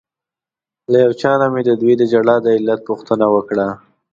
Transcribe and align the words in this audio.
له 0.91 0.97
یو 1.05 1.11
چا 1.21 1.31
نه 1.41 1.47
مې 1.53 1.61
ددوی 1.67 1.93
د 1.97 2.03
ژړا 2.11 2.35
د 2.41 2.47
علت 2.57 2.79
پوښتنه 2.89 3.25
وکړه. 3.35 3.67